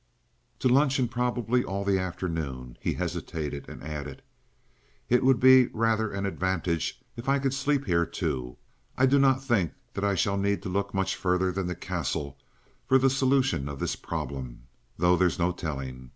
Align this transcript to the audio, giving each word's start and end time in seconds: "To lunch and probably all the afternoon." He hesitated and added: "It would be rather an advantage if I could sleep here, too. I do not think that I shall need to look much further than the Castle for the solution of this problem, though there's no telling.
"To 0.57 0.67
lunch 0.67 0.97
and 0.97 1.11
probably 1.11 1.63
all 1.63 1.83
the 1.83 1.99
afternoon." 1.99 2.75
He 2.81 2.93
hesitated 2.93 3.69
and 3.69 3.83
added: 3.83 4.23
"It 5.09 5.23
would 5.23 5.39
be 5.39 5.67
rather 5.67 6.09
an 6.11 6.25
advantage 6.25 6.99
if 7.15 7.29
I 7.29 7.37
could 7.37 7.53
sleep 7.53 7.85
here, 7.85 8.07
too. 8.07 8.57
I 8.97 9.05
do 9.05 9.19
not 9.19 9.43
think 9.43 9.73
that 9.93 10.03
I 10.03 10.15
shall 10.15 10.37
need 10.37 10.63
to 10.63 10.69
look 10.69 10.95
much 10.95 11.15
further 11.15 11.51
than 11.51 11.67
the 11.67 11.75
Castle 11.75 12.35
for 12.87 12.97
the 12.97 13.11
solution 13.11 13.69
of 13.69 13.77
this 13.77 13.95
problem, 13.95 14.63
though 14.97 15.15
there's 15.15 15.37
no 15.37 15.51
telling. 15.51 16.09